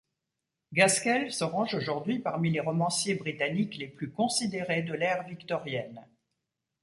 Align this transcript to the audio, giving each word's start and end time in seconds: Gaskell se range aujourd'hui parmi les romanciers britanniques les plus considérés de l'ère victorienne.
Gaskell 0.73 1.31
se 1.31 1.43
range 1.43 1.75
aujourd'hui 1.75 2.17
parmi 2.17 2.49
les 2.49 2.59
romanciers 2.59 3.13
britanniques 3.13 3.77
les 3.77 3.85
plus 3.87 4.09
considérés 4.09 4.81
de 4.81 4.95
l'ère 4.95 5.21
victorienne. 5.27 6.07